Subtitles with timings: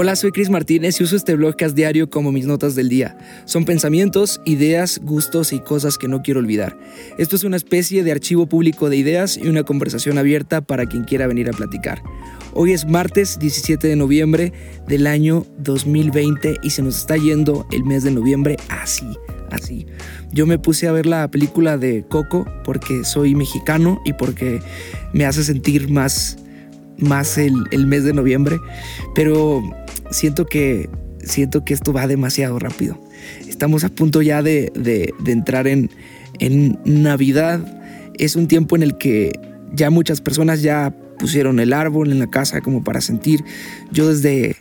[0.00, 3.18] Hola, soy Chris Martínez y uso este blogcast diario como mis notas del día.
[3.46, 6.78] Son pensamientos, ideas, gustos y cosas que no quiero olvidar.
[7.18, 11.02] Esto es una especie de archivo público de ideas y una conversación abierta para quien
[11.02, 12.00] quiera venir a platicar.
[12.54, 14.52] Hoy es martes 17 de noviembre
[14.86, 19.08] del año 2020 y se nos está yendo el mes de noviembre así,
[19.50, 19.84] así.
[20.30, 24.60] Yo me puse a ver la película de Coco porque soy mexicano y porque
[25.12, 26.36] me hace sentir más
[26.98, 28.58] más el, mes de noviembre,
[29.14, 29.62] pero
[30.10, 30.88] siento que,
[31.22, 32.98] siento que esto va demasiado rápido.
[33.48, 35.90] Estamos a punto ya de, entrar en,
[36.38, 37.60] en Navidad.
[38.18, 39.32] Es un tiempo en el que
[39.72, 43.44] ya muchas personas ya pusieron el árbol en la casa como para sentir.
[43.90, 44.56] Yo desde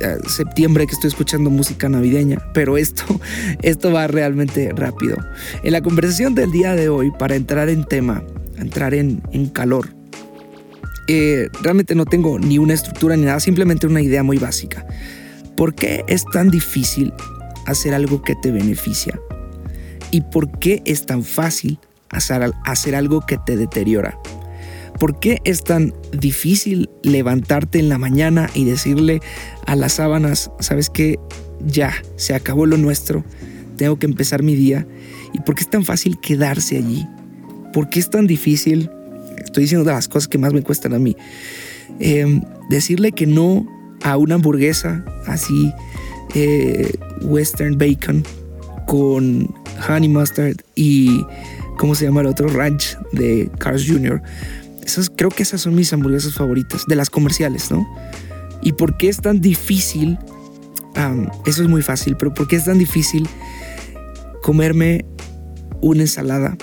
[0.00, 3.04] eh, septiembre que estoy escuchando música navideña, pero esto,
[3.62, 5.16] esto va realmente rápido.
[5.62, 8.24] En la conversación del día de hoy, para entrar en tema,
[8.58, 9.90] entrar en, en calor,
[11.08, 14.86] eh, realmente no tengo ni una estructura ni nada, simplemente una idea muy básica.
[15.56, 17.12] ¿Por qué es tan difícil
[17.66, 19.18] hacer algo que te beneficia?
[20.10, 21.78] ¿Y por qué es tan fácil
[22.10, 24.18] hacer, hacer algo que te deteriora?
[24.98, 29.20] ¿Por qué es tan difícil levantarte en la mañana y decirle
[29.66, 31.18] a las sábanas, sabes que
[31.66, 33.24] ya, se acabó lo nuestro,
[33.76, 34.86] tengo que empezar mi día?
[35.32, 37.06] ¿Y por qué es tan fácil quedarse allí?
[37.72, 38.90] ¿Por qué es tan difícil
[39.52, 41.14] estoy diciendo de las cosas que más me cuestan a mí.
[42.00, 43.66] Em, decirle que no
[44.02, 45.72] a una hamburguesa así,
[46.34, 48.24] eh, western bacon
[48.86, 49.54] con
[49.86, 51.24] honey mustard y,
[51.76, 52.48] ¿cómo se llama el otro?
[52.48, 54.22] Ranch de Carl's Jr.
[54.82, 57.86] Esas, creo que esas son mis hamburguesas favoritas, de las comerciales, ¿no?
[58.62, 60.18] ¿Y por qué es tan difícil?
[61.46, 63.26] eso es muy fácil, pero ¿por qué es tan difícil
[64.42, 65.06] comerme
[65.80, 66.56] una ensalada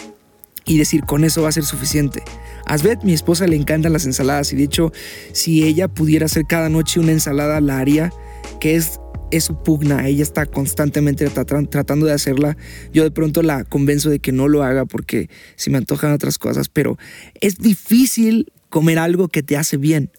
[0.66, 2.24] y decir con eso va a ser suficiente?
[2.70, 4.92] A Svet, mi esposa, le encantan las ensaladas y de hecho,
[5.32, 8.14] si ella pudiera hacer cada noche una ensalada, la haría,
[8.60, 9.00] que es,
[9.32, 10.08] es su pugna.
[10.08, 12.58] Ella está constantemente tratando de hacerla.
[12.94, 16.38] Yo de pronto la convenzo de que no lo haga porque si me antojan otras
[16.38, 17.00] cosas, pero
[17.42, 20.12] es difícil comer algo que te hace bien.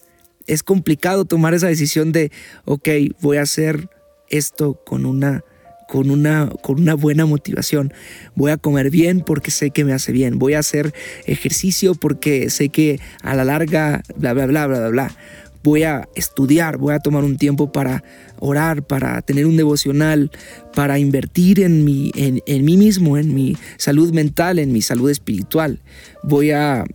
[0.45, 2.33] Es complicado tomar esa decisión de,
[2.65, 2.89] ok,
[3.21, 3.89] voy a hacer
[4.27, 5.45] esto con una
[5.91, 7.93] con una, con una buena motivación.
[8.33, 10.39] Voy a comer bien porque sé que me hace bien.
[10.39, 10.93] Voy a hacer
[11.25, 15.15] ejercicio porque sé que a la larga, bla, bla, bla, bla, bla, bla.
[15.63, 18.05] Voy a estudiar, voy a tomar un tiempo para
[18.39, 20.31] orar, para tener un devocional,
[20.73, 25.09] para invertir en, mi, en, en mí mismo, en mi salud mental, en mi salud
[25.09, 25.81] espiritual.
[26.23, 26.85] Voy a,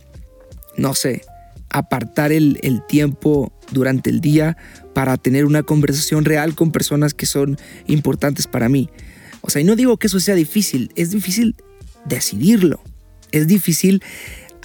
[0.75, 1.21] no sé,
[1.77, 4.57] apartar el, tiempo durante el día
[4.93, 7.57] para tener una conversación real con personas que son
[7.87, 8.89] importantes para mí.
[9.41, 11.55] O sea, y no digo que eso sea difícil, es difícil
[12.05, 12.79] decidirlo.
[13.31, 14.01] Es difícil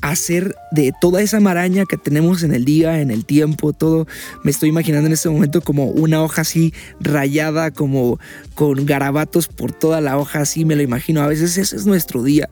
[0.03, 4.07] hacer de toda esa maraña que tenemos en el día, en el tiempo, todo.
[4.43, 8.19] Me estoy imaginando en este momento como una hoja así rayada, como
[8.55, 11.23] con garabatos por toda la hoja, así me lo imagino.
[11.23, 12.51] A veces ese es nuestro día.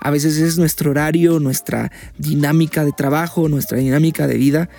[0.00, 4.70] A veces es nuestro horario, nuestra dinámica de trabajo, nuestra dinámica de vida.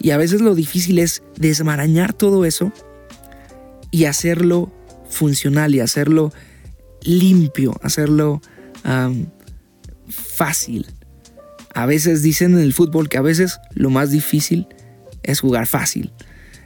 [0.00, 2.72] Y a veces lo difícil es desmarañar todo eso
[3.90, 4.72] y hacerlo
[5.08, 6.32] funcional y hacerlo
[7.02, 8.42] limpio, hacerlo
[10.08, 10.86] fácil.
[11.74, 14.66] A veces dicen en el fútbol que a veces lo más difícil
[15.22, 16.12] es jugar fácil,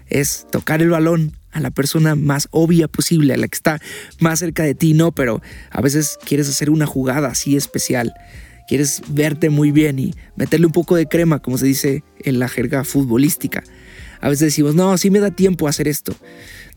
[0.08, 3.80] es tocar el balón a la persona más obvia posible, a la que está
[4.20, 8.14] más cerca de ti, no, pero a veces quieres hacer una jugada así especial
[8.68, 12.48] quieres verte muy bien y meterle un poco de crema, como se dice en la
[12.48, 13.64] jerga futbolística.
[14.20, 16.14] A veces decimos, no, sí me da tiempo hacer esto.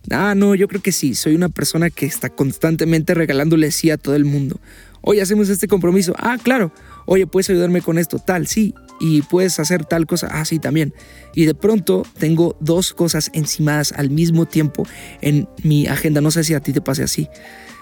[0.09, 3.97] Ah, no, yo creo que sí, soy una persona que está constantemente regalándole sí a
[3.97, 4.59] todo el mundo.
[5.01, 6.15] Oye, hacemos este compromiso.
[6.17, 6.71] Ah, claro.
[7.05, 8.73] Oye, puedes ayudarme con esto, tal, sí.
[9.03, 10.29] Y puedes hacer tal cosa.
[10.31, 10.94] Ah, sí, también.
[11.34, 14.85] Y de pronto tengo dos cosas encimadas al mismo tiempo
[15.22, 16.22] en mi agenda.
[16.22, 17.28] No sé si a ti te pase así.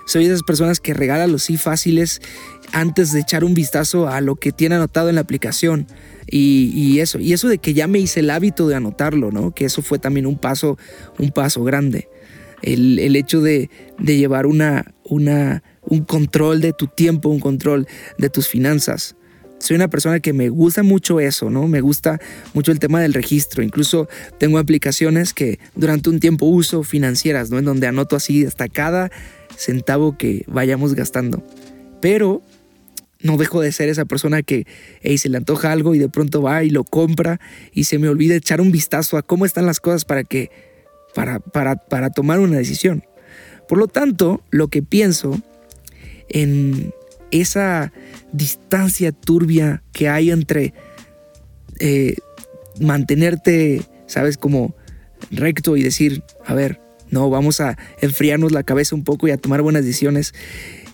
[0.10, 2.20] Soy de esas personas que regalan los sí fáciles
[2.72, 5.86] antes de echar un vistazo a lo que tiene anotado en la aplicación.
[6.26, 9.52] Y, eso, y eso de que ya me hice el hábito de anotarlo, ¿no?
[9.52, 10.80] Que eso fue también un paso,
[11.20, 12.10] un paso grande.
[12.62, 18.48] El, hecho de, llevar una, una, un control de tu tiempo, un control de tus
[18.48, 19.16] finanzas.
[19.60, 21.68] Soy una persona que me gusta mucho eso, ¿no?
[21.68, 22.20] Me gusta
[22.54, 23.62] mucho el tema del registro.
[23.62, 24.08] Incluso
[24.38, 27.60] tengo aplicaciones que durante un tiempo uso financieras, ¿no?
[27.60, 29.12] En donde anoto así hasta cada
[29.58, 31.44] centavo que vayamos gastando.
[32.02, 32.42] Pero
[33.22, 34.66] no dejo de ser esa persona que
[35.18, 37.40] se le antoja algo y de pronto va y lo compra
[37.74, 40.52] y se me olvida echar un vistazo a cómo están las cosas para que
[41.14, 43.04] para, para, para tomar una decisión.
[43.68, 45.42] Por lo tanto, lo que pienso
[46.30, 46.94] en
[47.32, 47.92] esa
[48.32, 50.74] distancia turbia que hay entre
[51.80, 52.16] eh,
[52.80, 54.76] mantenerte, sabes, como
[55.32, 59.38] recto y decir, a ver, no, vamos a enfriarnos la cabeza un poco y a
[59.38, 60.34] tomar buenas decisiones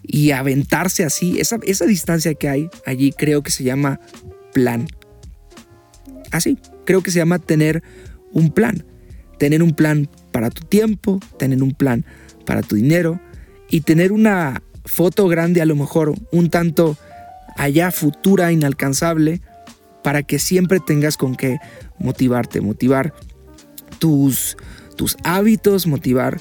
[0.02, 1.40] y aventarse así.
[1.40, 4.00] Esa, esa distancia que hay allí creo que se llama
[4.54, 4.88] plan.
[6.32, 7.84] Así, creo que se llama tener
[8.32, 8.86] un plan.
[9.40, 12.06] Tener un plan para tu tiempo, tener un plan
[12.46, 13.20] para tu dinero
[13.70, 16.98] y tener una foto grande a lo mejor un tanto
[17.56, 19.42] allá futura, inalcanzable,
[20.04, 21.58] para que siempre tengas con qué
[21.98, 23.14] motivarte, motivar
[23.98, 24.58] tus,
[24.96, 26.40] tus hábitos, motivar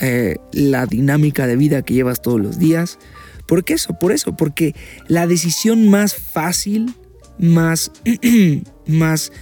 [0.00, 2.98] eh, la dinámica de vida que llevas todos los días.
[3.46, 3.98] ¿Por qué eso?
[3.98, 4.74] Por eso, porque
[5.08, 6.94] la decisión más fácil,
[7.38, 7.92] más,
[8.86, 9.32] más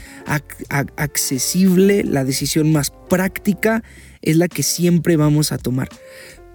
[0.96, 3.82] accesible, la decisión más práctica
[4.22, 5.88] es la que siempre vamos a tomar.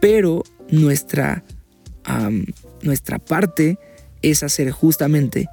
[0.02, 1.44] Pero nuestra,
[2.82, 3.78] nuestra parte
[4.22, 5.48] es hacer justamente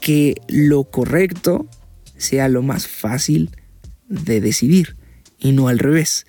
[0.00, 1.66] que lo correcto
[2.16, 3.50] sea lo más fácil
[4.08, 4.96] de decidir
[5.38, 6.26] y no al revés.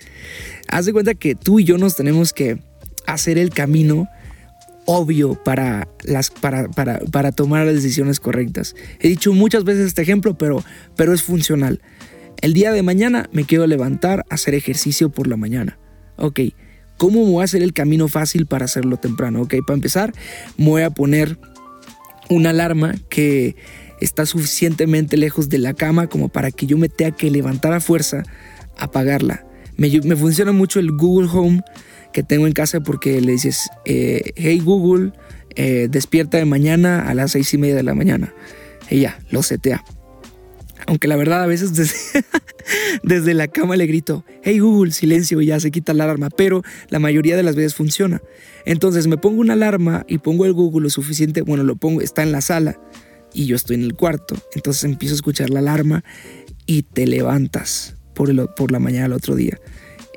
[0.67, 2.59] Haz de cuenta que tú y yo nos tenemos que
[3.05, 4.07] hacer el camino
[4.85, 5.85] obvio para,
[7.35, 8.73] tomar las decisiones correctas.
[8.99, 10.63] He dicho muchas veces este ejemplo, pero,
[10.95, 11.81] pero es funcional.
[12.41, 15.77] El día de mañana me quiero levantar a hacer ejercicio por la mañana.
[16.15, 16.39] Ok,
[16.97, 19.41] ¿cómo voy a hacer el camino fácil para hacerlo temprano?
[19.43, 20.13] Ok, para empezar,
[20.57, 21.37] voy a poner
[22.29, 23.55] una alarma que
[24.01, 27.79] está suficientemente lejos de la cama como para que yo me tenga que levantar a
[27.79, 28.23] fuerza,
[28.77, 29.45] apagarla.
[29.77, 31.61] Me, me funciona mucho el Google Home
[32.13, 35.13] que tengo en casa porque le dices, eh, hey Google,
[35.55, 38.33] eh, despierta de mañana a las seis y media de la mañana.
[38.89, 39.83] Y ya, lo setea.
[40.87, 41.73] Aunque la verdad a veces
[43.03, 46.63] desde, la cama le grito, hey Google, silencio, y ya se quita la alarma, pero
[46.89, 48.21] la mayoría de las veces funciona.
[48.65, 52.23] Entonces me pongo una alarma y pongo el Google lo suficiente, bueno, lo pongo, está
[52.23, 52.79] en la sala
[53.33, 54.35] y yo estoy en el cuarto.
[54.55, 56.03] Entonces empiezo a escuchar la alarma
[56.65, 59.59] y te levantas por, la mañana del otro día.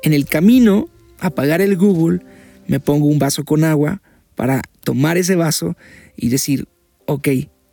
[0.03, 0.89] En el camino,
[1.19, 2.21] apagar el Google,
[2.67, 4.01] me pongo un vaso con agua
[4.35, 5.75] para tomar ese vaso
[6.15, 6.67] y decir,
[7.05, 7.27] ok,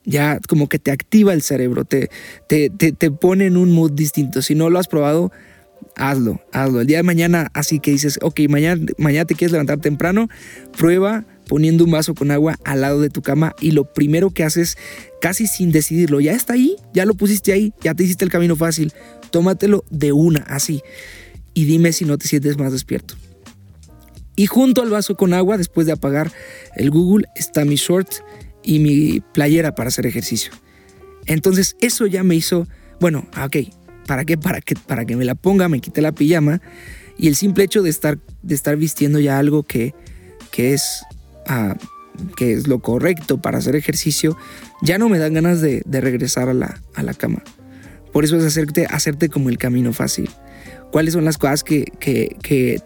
[0.08, 2.10] ya como que te activa el cerebro, te,
[2.48, 4.40] te, te, pone en un mood distinto.
[4.40, 5.30] Si no lo has probado,
[5.96, 6.80] hazlo, hazlo.
[6.80, 10.28] El día de mañana, así que dices, ok, mañana, mañana te quieres levantar temprano,
[10.76, 14.44] prueba poniendo un vaso con agua al lado de tu cama y lo primero que
[14.44, 14.78] haces,
[15.20, 18.56] casi sin decidirlo, ya está ahí, ya lo pusiste ahí, ya te hiciste el camino
[18.56, 18.92] fácil,
[19.30, 20.82] tómatelo de una, así,
[21.52, 23.14] y dime si no te sientes más despierto.
[24.36, 26.30] Y junto al vaso con agua, después de apagar
[26.76, 28.08] el Google, está mi short
[28.62, 30.52] y mi playera para hacer ejercicio.
[31.26, 32.66] Entonces eso ya me hizo,
[33.00, 33.56] bueno, ah, ok,
[34.06, 34.38] ¿para qué?
[34.38, 36.60] Para que, para que me la ponga, me quite la pijama
[37.18, 39.94] y el simple hecho de estar, de estar vistiendo ya algo que,
[40.50, 41.02] que es
[42.36, 44.36] que es lo correcto para hacer ejercicio,
[44.82, 47.42] ya no me dan ganas de, regresar a la, a la, cama.
[48.12, 50.28] Por eso es hacerte, hacerte como el camino fácil.
[50.90, 52.80] ¿Cuáles son las cosas que, que,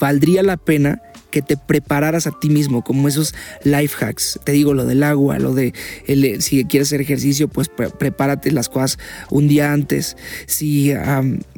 [0.00, 1.00] valdría la pena
[1.32, 3.34] que te prepararas a ti mismo, como esos
[3.64, 4.38] life hacks.
[4.44, 5.72] Te digo lo del agua, lo de
[6.38, 8.98] si quieres hacer ejercicio, pues prepárate las cosas
[9.30, 10.16] un día antes.
[10.46, 10.92] Si,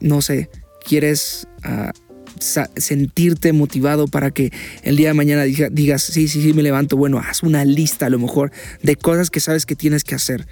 [0.00, 0.48] no sé,
[0.86, 1.92] quieres ah,
[2.38, 6.96] sentirte motivado para que el día de mañana digas, sí, sí, sí, me levanto.
[6.96, 10.46] Bueno, haz una lista a lo mejor de cosas que sabes que tienes que hacer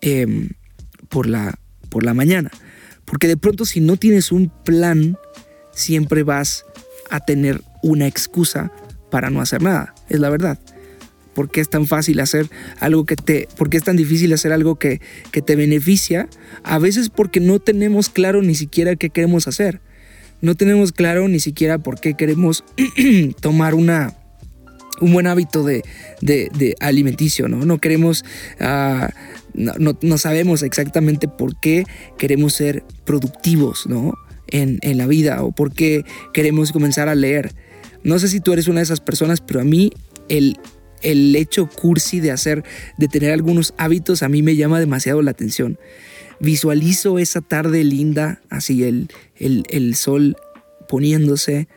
[0.00, 0.50] em,
[1.08, 1.58] por, la,
[1.88, 2.50] por la mañana.
[3.04, 5.18] Porque de pronto si no tienes un plan,
[5.72, 6.64] siempre vas
[7.10, 8.72] a tener una excusa
[9.10, 9.94] para no hacer nada.
[10.08, 10.58] Es la verdad.
[11.34, 12.48] ¿Por qué es tan fácil hacer
[12.80, 13.48] algo que te...
[13.56, 16.28] ¿Por qué es tan difícil hacer algo que, que te beneficia?
[16.64, 19.80] A veces porque no tenemos claro ni siquiera qué queremos hacer
[20.40, 22.64] no tenemos claro ni siquiera por qué queremos
[23.40, 24.14] tomar una,
[25.00, 25.82] un buen hábito de,
[26.80, 27.64] alimenticio, ¿no?
[27.64, 28.24] No queremos,
[28.58, 29.10] ah,
[29.54, 31.84] no, sabemos exactamente por qué
[32.18, 34.14] queremos ser productivos, ¿no?
[34.50, 37.52] En, la vida o por qué queremos comenzar a leer.
[38.02, 39.92] No sé si tú eres una de esas personas, pero a mí
[40.28, 40.58] el,
[41.02, 42.64] el hecho cursi de hacer,
[42.98, 45.78] de tener algunos hábitos, a mí me llama demasiado la atención
[46.40, 50.36] visualizo esa tarde linda, así el, el, sol
[50.88, 51.68] poniéndose,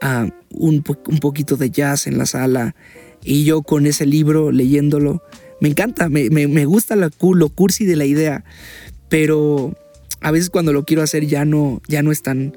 [0.00, 2.74] a un, un, poquito de jazz en la sala
[3.22, 5.22] y yo con ese libro leyéndolo.
[5.60, 8.44] Me encanta, me, me, gusta la, lo cursi de la idea,
[9.08, 9.76] pero
[10.24, 12.56] a veces cuando lo quiero hacer ya no, ya no es tan,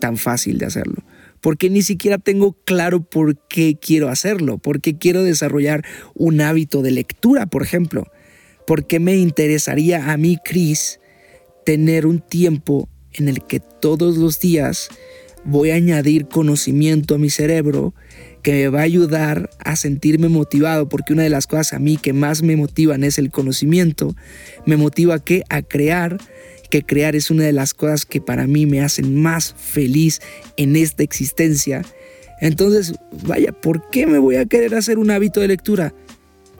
[0.00, 1.02] tan fácil de hacerlo.
[1.40, 5.84] Porque ni siquiera tengo claro por qué quiero hacerlo, porque quiero desarrollar
[6.14, 8.06] un hábito de lectura, por ejemplo.
[8.64, 11.00] ¿Por qué me interesaría a mí, Chris,
[11.66, 14.88] tener un tiempo en el que todos los días
[15.44, 17.92] voy a añadir conocimiento a mi cerebro
[18.42, 21.96] que me va a ayudar a sentirme motivado, porque una de las cosas a mí
[21.96, 24.14] que más me motivan es el conocimiento.
[24.64, 25.42] Me motiva a qué?
[25.48, 26.18] A crear
[26.82, 30.20] crear es una de las cosas que para mí me hacen más feliz
[30.56, 31.82] en esta existencia,
[32.40, 35.94] entonces, vaya, ¿por qué me voy a querer hacer un hábito de lectura?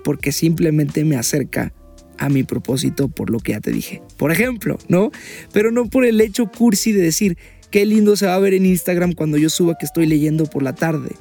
[0.03, 1.73] Porque simplemente me acerca
[2.19, 4.03] a mi propósito por lo que ya te dije.
[4.17, 5.11] Por ejemplo, ¿no?
[5.53, 7.37] Pero no por el hecho cursi de decir,
[7.71, 10.63] qué lindo se va a ver en Instagram cuando yo suba que estoy leyendo por
[10.63, 11.17] la tarde.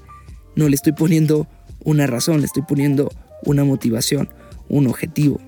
[0.55, 1.47] No le estoy poniendo
[1.83, 3.09] una razón, le estoy poniendo
[3.43, 4.29] una motivación,
[4.69, 5.41] un objetivo.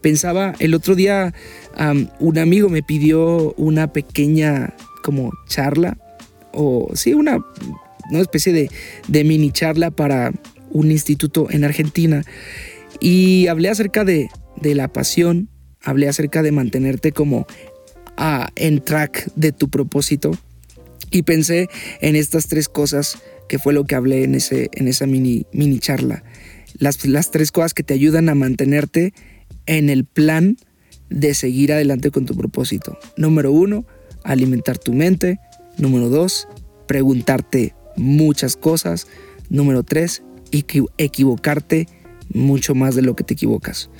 [0.00, 1.34] Pensaba el otro día,
[2.20, 5.98] un amigo me pidió una pequeña como charla,
[6.52, 7.38] o sí, una,
[8.10, 8.70] una especie de,
[9.08, 10.32] de mini charla para
[10.70, 12.24] un instituto en Argentina.
[13.00, 14.28] Y hablé acerca de,
[14.60, 15.48] de la pasión,
[15.82, 17.46] hablé acerca de mantenerte como
[18.16, 20.32] ah, en track de tu propósito.
[21.10, 21.68] Y pensé
[22.00, 25.78] en estas tres cosas que fue lo que hablé en, ese, en esa mini, mini
[25.78, 26.24] charla.
[26.78, 29.14] Las, las tres cosas que te ayudan a mantenerte
[29.66, 30.56] en el plan
[31.10, 32.98] de seguir adelante con tu propósito.
[33.16, 33.84] Número uno,
[34.24, 35.38] alimentar tu mente.
[35.78, 36.48] Número dos,
[36.86, 39.06] preguntarte muchas cosas.
[39.48, 41.88] Número tres, equivocarte
[42.32, 43.90] mucho más de lo que te equivocas.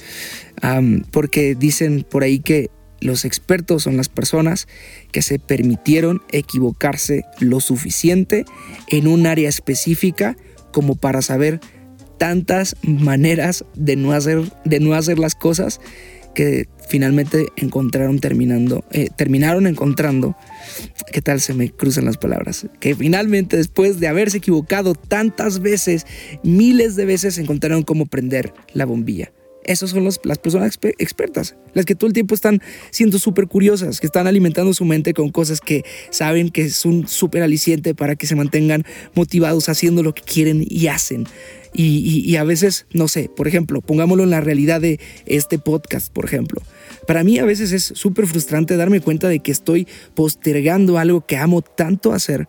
[1.10, 2.70] porque dicen por ahí que
[3.00, 4.66] los expertos son las personas
[5.12, 8.44] que se permitieron equivocarse lo suficiente
[8.88, 10.36] en un área específica
[10.72, 11.60] como para saber
[12.18, 15.80] tantas maneras de no hacer, de no hacer las cosas
[16.34, 20.36] que finalmente encontraron terminando, eh, terminaron encontrando,
[21.10, 22.66] ¿qué tal se me cruzan las palabras?
[22.78, 26.06] Que finalmente después de haberse equivocado tantas veces,
[26.42, 29.32] miles de veces, encontraron cómo prender la bombilla.
[29.66, 34.06] Esas son las personas expertas, las que todo el tiempo están siendo súper curiosas, que
[34.06, 38.26] están alimentando su mente con cosas que saben que es un súper aliciente para que
[38.26, 41.26] se mantengan motivados haciendo lo que quieren y hacen.
[41.78, 46.24] Y, a veces, no sé, por ejemplo, pongámoslo en la realidad de este podcast, por
[46.24, 46.62] ejemplo.
[47.06, 51.36] Para mí a veces es súper frustrante darme cuenta de que estoy postergando algo que
[51.36, 52.48] amo tanto hacer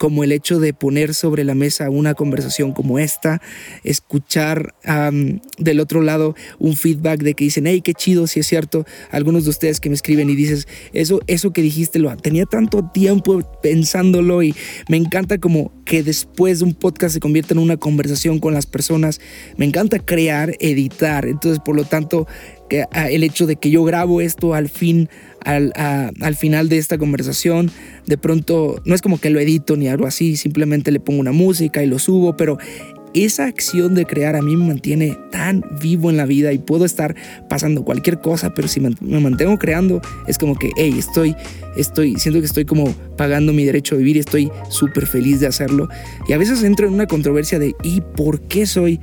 [0.00, 3.42] como el hecho de poner sobre la mesa una conversación como esta,
[3.84, 4.74] escuchar
[5.58, 9.44] del otro lado un feedback de que dicen, hey, qué chido, si es cierto, algunos
[9.44, 13.42] de ustedes que me escriben y dices, eso, eso que dijiste, lo tenía tanto tiempo
[13.62, 14.54] pensándolo y
[14.88, 18.64] me encanta como que después de un podcast se convierta en una conversación con las
[18.64, 19.20] personas,
[19.58, 22.26] me encanta crear, editar, entonces por lo tanto
[22.70, 25.08] el hecho de que yo grabo esto al fin,
[25.44, 27.70] al, al, final de esta conversación,
[28.06, 31.32] de pronto no es como que lo edito ni algo así, simplemente le pongo una
[31.32, 32.58] música y lo subo, pero
[33.14, 36.84] esa acción de crear a mí me mantiene tan vivo en la vida y puedo
[36.84, 37.14] estar
[37.48, 41.34] pasando cualquier cosa, pero si me mantengo creando, es como que, hey, estoy,
[41.76, 45.48] estoy, siento que estoy como pagando mi derecho a vivir y estoy súper feliz de
[45.48, 45.88] hacerlo.
[46.28, 49.00] Y a veces entro en una controversia de, ¿y por qué soy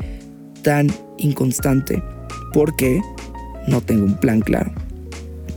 [0.62, 2.02] tan inconstante?
[2.54, 3.02] Porque
[3.68, 4.72] no tengo un plan claro.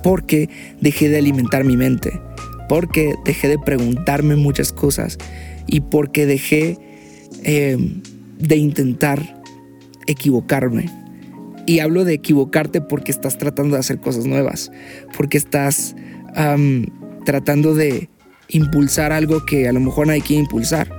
[0.03, 0.49] Porque
[0.81, 2.21] dejé de alimentar mi mente.
[2.69, 5.19] Porque dejé de preguntarme muchas cosas.
[5.67, 6.77] Y porque dejé
[7.45, 7.79] eh,
[8.39, 9.43] de intentar
[10.07, 10.91] equivocarme.
[11.67, 14.71] Y hablo de equivocarte porque estás tratando de hacer cosas nuevas.
[15.17, 15.95] Porque estás
[17.25, 18.09] tratando de
[18.49, 20.91] impulsar algo que a lo mejor nadie quiere impulsar.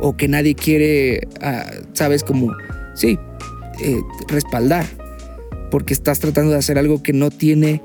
[0.00, 2.52] O que nadie quiere, ah, sabes, como,
[2.94, 3.18] sí,
[3.82, 4.84] eh, respaldar
[5.74, 7.82] porque estás tratando de hacer algo que no tiene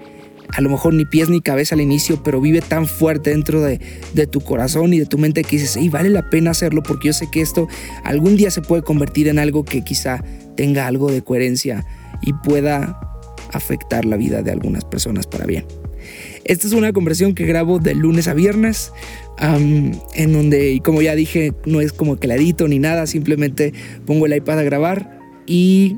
[0.49, 3.79] a lo mejor ni pies ni cabeza al inicio, pero vive tan fuerte dentro de,
[4.27, 7.13] tu corazón y de tu mente que dices, y vale la pena hacerlo porque yo
[7.13, 7.67] sé que esto
[8.03, 10.23] algún día se puede convertir en algo que quizá
[10.55, 11.83] tenga algo de coherencia
[12.21, 12.99] y pueda
[13.53, 15.65] afectar la vida de algunas personas para bien.
[16.43, 18.93] Esta es una conversación que grabo de lunes a viernes,
[19.39, 23.73] en donde, como ya dije, no es como que la edito ni nada, simplemente
[24.05, 25.18] pongo el iPad a grabar
[25.49, 25.97] y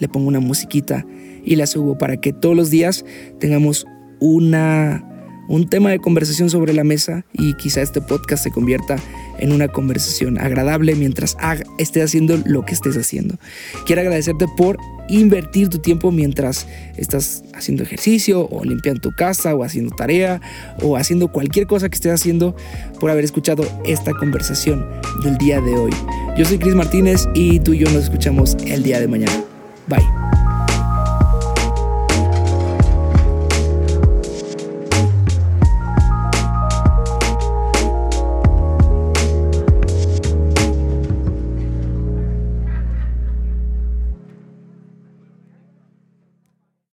[0.00, 1.06] le pongo una musiquita
[1.44, 3.04] y la subo para que todos los días
[3.38, 3.86] tengamos
[4.18, 5.04] una,
[5.48, 8.96] un tema de conversación sobre la mesa y quizá este podcast se convierta
[9.38, 11.36] en una conversación agradable mientras
[11.78, 13.36] estés haciendo lo que estés haciendo.
[13.86, 14.78] Quiero agradecerte por
[15.08, 16.66] invertir tu tiempo mientras
[16.96, 20.40] estás haciendo ejercicio o limpiando tu casa o haciendo tarea
[20.82, 22.56] o haciendo cualquier cosa que estés haciendo
[22.98, 24.84] por haber escuchado esta conversación
[25.22, 25.92] del día de hoy.
[26.36, 29.44] Yo soy Cris Martínez y tú y yo nos escuchamos el día de mañana.
[29.86, 30.19] Bye.